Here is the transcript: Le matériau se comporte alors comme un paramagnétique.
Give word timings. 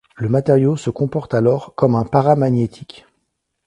Le 0.15 0.29
matériau 0.29 0.77
se 0.77 0.89
comporte 0.89 1.35
alors 1.35 1.75
comme 1.75 1.93
un 1.93 2.05
paramagnétique. 2.05 3.05